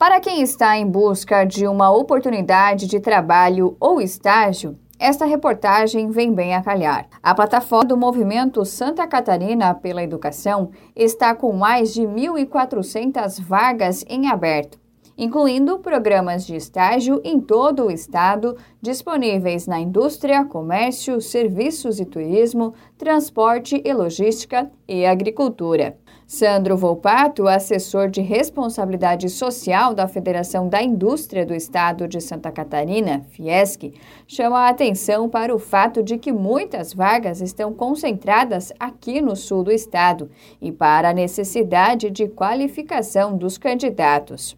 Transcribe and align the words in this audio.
Para 0.00 0.18
quem 0.18 0.40
está 0.40 0.78
em 0.78 0.86
busca 0.86 1.44
de 1.44 1.66
uma 1.66 1.90
oportunidade 1.90 2.86
de 2.86 2.98
trabalho 3.00 3.76
ou 3.78 4.00
estágio, 4.00 4.78
esta 4.98 5.26
reportagem 5.26 6.08
vem 6.08 6.32
bem 6.32 6.54
a 6.54 6.62
calhar. 6.62 7.06
A 7.22 7.34
plataforma 7.34 7.84
do 7.84 7.98
Movimento 7.98 8.64
Santa 8.64 9.06
Catarina 9.06 9.74
pela 9.74 10.02
Educação 10.02 10.70
está 10.96 11.34
com 11.34 11.52
mais 11.52 11.92
de 11.92 12.00
1.400 12.00 13.42
vagas 13.42 14.02
em 14.08 14.28
aberto, 14.28 14.80
incluindo 15.18 15.80
programas 15.80 16.46
de 16.46 16.56
estágio 16.56 17.20
em 17.22 17.38
todo 17.38 17.84
o 17.84 17.90
estado, 17.90 18.56
disponíveis 18.80 19.66
na 19.66 19.78
indústria, 19.80 20.46
comércio, 20.46 21.20
serviços 21.20 22.00
e 22.00 22.06
turismo, 22.06 22.72
transporte 22.96 23.82
e 23.84 23.92
logística 23.92 24.70
e 24.88 25.04
agricultura. 25.04 25.98
Sandro 26.32 26.76
Volpato, 26.76 27.48
assessor 27.48 28.08
de 28.08 28.20
responsabilidade 28.20 29.28
social 29.28 29.92
da 29.92 30.06
Federação 30.06 30.68
da 30.68 30.80
Indústria 30.80 31.44
do 31.44 31.52
Estado 31.52 32.06
de 32.06 32.20
Santa 32.20 32.52
Catarina, 32.52 33.26
Fiesc, 33.32 33.92
chama 34.28 34.60
a 34.60 34.68
atenção 34.68 35.28
para 35.28 35.52
o 35.52 35.58
fato 35.58 36.04
de 36.04 36.18
que 36.18 36.30
muitas 36.30 36.94
vagas 36.94 37.40
estão 37.40 37.72
concentradas 37.72 38.72
aqui 38.78 39.20
no 39.20 39.34
sul 39.34 39.64
do 39.64 39.72
estado 39.72 40.30
e 40.62 40.70
para 40.70 41.10
a 41.10 41.12
necessidade 41.12 42.08
de 42.10 42.28
qualificação 42.28 43.36
dos 43.36 43.58
candidatos. 43.58 44.56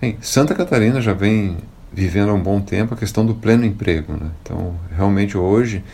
Bem, 0.00 0.18
Santa 0.20 0.52
Catarina 0.52 1.00
já 1.00 1.12
vem 1.12 1.58
vivendo 1.92 2.30
há 2.30 2.34
um 2.34 2.42
bom 2.42 2.60
tempo 2.60 2.92
a 2.92 2.96
questão 2.96 3.24
do 3.24 3.36
pleno 3.36 3.64
emprego. 3.64 4.14
Né? 4.14 4.32
Então, 4.42 4.74
realmente 4.90 5.38
hoje, 5.38 5.84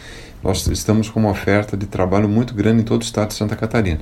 nós 0.43 0.67
estamos 0.69 1.11
com 1.11 1.21
uma 1.21 1.31
oferta 1.31 1.77
de 1.77 1.85
trabalho 1.85 2.27
muito 2.27 2.55
grande 2.55 2.81
em 2.81 2.85
todo 2.85 3.03
o 3.03 3.05
estado 3.05 3.29
de 3.29 3.35
Santa 3.35 3.55
Catarina. 3.55 4.01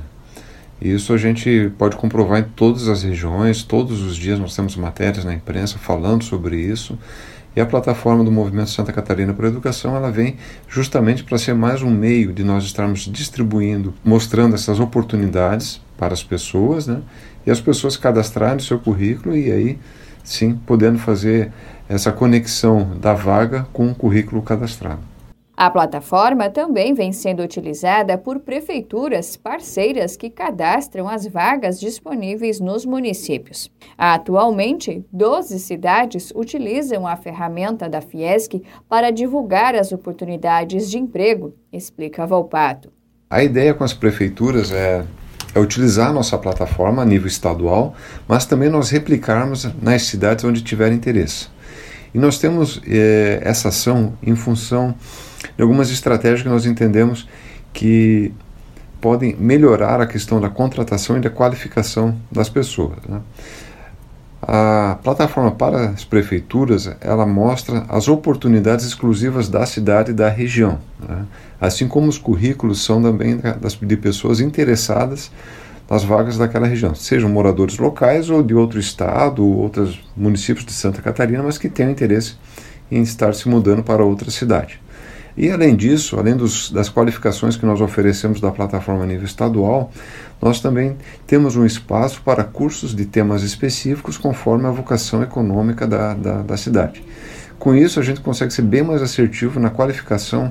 Isso 0.81 1.13
a 1.13 1.17
gente 1.17 1.73
pode 1.77 1.97
comprovar 1.97 2.41
em 2.41 2.45
todas 2.45 2.87
as 2.87 3.03
regiões, 3.03 3.65
todos 3.65 4.01
os 4.01 4.17
dias 4.17 4.39
nós 4.39 4.55
temos 4.55 4.77
matérias 4.77 5.25
na 5.25 5.35
imprensa 5.35 5.77
falando 5.77 6.23
sobre 6.23 6.57
isso. 6.57 6.97
E 7.57 7.61
a 7.61 7.67
plataforma 7.67 8.23
do 8.23 8.31
Movimento 8.31 8.71
Santa 8.71 8.93
Catarina 8.93 9.35
para 9.35 9.47
a 9.47 9.51
Educação, 9.51 9.97
ela 9.97 10.13
vem 10.13 10.37
justamente 10.69 11.25
para 11.25 11.37
ser 11.37 11.55
mais 11.55 11.83
um 11.83 11.91
meio 11.91 12.33
de 12.33 12.45
nós 12.45 12.63
estarmos 12.63 13.01
distribuindo, 13.11 13.93
mostrando 14.05 14.55
essas 14.55 14.79
oportunidades 14.79 15.81
para 15.97 16.15
as 16.15 16.23
pessoas, 16.23 16.87
né? 16.87 17.01
E 17.45 17.51
as 17.51 17.61
pessoas 17.61 17.97
cadastrarem 17.97 18.59
o 18.59 18.63
seu 18.63 18.79
currículo 18.79 19.37
e 19.37 19.51
aí 19.51 19.79
sim 20.23 20.55
podendo 20.67 20.99
fazer 20.99 21.51
essa 21.89 22.13
conexão 22.13 22.97
da 23.01 23.15
vaga 23.15 23.67
com 23.73 23.91
o 23.91 23.95
currículo 23.95 24.43
cadastrado. 24.43 25.08
A 25.59 25.69
plataforma 25.71 26.49
também 26.49 26.95
vem 26.95 27.11
sendo 27.11 27.43
utilizada 27.43 28.17
por 28.17 28.39
prefeituras 28.39 29.37
parceiras 29.37 30.17
que 30.17 30.31
cadastram 30.31 31.09
as 31.09 31.27
vagas 31.27 31.81
disponíveis 31.81 32.61
nos 32.61 32.87
municípios. 32.87 33.69
Atualmente, 33.99 35.05
12 35.13 35.59
cidades 35.59 36.33
utilizam 36.33 37.09
a 37.09 37.17
ferramenta 37.17 37.89
da 37.89 38.01
Fiesc 38.01 38.63
para 38.89 39.11
divulgar 39.11 39.75
as 39.75 39.91
oportunidades 39.91 40.89
de 40.89 40.97
emprego, 40.97 41.53
explica 41.73 42.25
Volpato. 42.25 42.93
A 43.29 43.43
ideia 43.43 43.75
com 43.75 43.83
as 43.83 43.93
prefeituras 43.93 44.71
é 44.71 45.05
é 45.55 45.59
utilizar 45.59 46.11
a 46.11 46.13
nossa 46.13 46.37
plataforma 46.39 47.03
a 47.03 47.07
nível 47.07 47.27
estadual, 47.27 47.97
mas 48.29 48.45
também 48.45 48.69
nós 48.69 48.91
replicarmos 48.91 49.67
nas 49.83 50.03
cidades 50.03 50.45
onde 50.45 50.63
tiver 50.63 50.93
interesse. 50.93 51.49
E 52.15 52.19
nós 52.19 52.39
temos 52.39 52.81
eh, 52.87 53.41
essa 53.43 53.71
ação 53.71 54.13
em 54.23 54.37
função 54.37 54.95
de 55.59 55.63
algumas 55.63 55.91
estratégias 55.91 56.43
que 56.43 56.49
nós 56.49 56.65
entendemos 56.65 57.29
que 57.73 58.33
podem 59.01 59.35
melhorar 59.37 60.01
a 60.01 60.07
questão 60.07 60.41
da 60.41 60.49
contratação 60.49 61.19
e 61.19 61.21
da 61.21 61.29
qualificação 61.29 62.17
das 62.31 62.49
pessoas. 62.49 62.99
Né? 63.09 63.21
A 64.41 64.99
plataforma 65.03 65.51
para 65.51 65.91
as 65.91 66.05
prefeituras 66.05 66.89
ela 67.01 67.27
mostra 67.27 67.85
as 67.89 68.07
oportunidades 68.07 68.87
exclusivas 68.87 69.49
da 69.49 69.67
cidade 69.67 70.13
e 70.13 70.15
da 70.15 70.29
região, 70.29 70.79
né? 71.07 71.25
assim 71.61 71.89
como 71.89 72.07
os 72.07 72.19
currículos 72.19 72.85
são 72.85 73.03
também 73.03 73.37
das, 73.61 73.75
de 73.75 73.97
pessoas 73.97 74.39
interessadas 74.39 75.31
nas 75.91 76.05
vagas 76.05 76.39
daquela 76.39 76.69
região, 76.69 76.95
sejam 76.95 77.29
moradores 77.29 77.79
locais 77.79 78.31
ou 78.31 78.45
de 78.45 78.55
outro 78.55 78.79
estado 78.79 79.45
ou 79.45 79.57
outros 79.57 79.99
municípios 80.17 80.65
de 80.65 80.73
Santa 80.73 81.03
Catarina, 81.03 81.43
mas 81.43 81.59
que 81.59 81.69
tenham 81.69 81.91
interesse 81.91 82.37
em 82.93 83.03
estar 83.03 83.35
se 83.35 83.49
mudando 83.49 83.83
para 83.83 84.05
outra 84.05 84.31
cidade. 84.31 84.81
E 85.39 85.53
além 85.53 85.77
disso, 85.77 86.19
além 86.19 86.37
dos, 86.37 86.69
das 86.69 86.91
qualificações 86.91 87.57
que 87.57 87.65
nós 87.65 87.81
oferecemos 87.81 88.41
da 88.41 88.51
plataforma 88.51 89.05
a 89.05 89.07
nível 89.07 89.25
estadual, 89.25 89.89
nós 90.43 90.61
também 90.61 90.97
temos 91.29 91.55
um 91.55 91.65
espaço 91.65 92.21
para 92.25 92.43
cursos 92.43 92.93
de 92.93 93.07
temas 93.07 93.45
específicos 93.45 94.19
conforme 94.19 94.67
a 94.67 94.73
vocação 94.73 95.23
econômica 95.23 95.87
da, 95.87 96.13
da, 96.13 96.43
da 96.43 96.57
cidade. 96.57 97.05
Com 97.57 97.73
isso, 97.73 98.01
a 98.01 98.03
gente 98.03 98.21
consegue 98.21 98.53
ser 98.53 98.63
bem 98.63 98.83
mais 98.83 99.01
assertivo 99.01 99.61
na 99.61 99.71
qualificação 99.71 100.51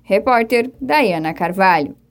Repórter 0.02 0.72
Dayana 0.80 1.34
Carvalho. 1.34 2.03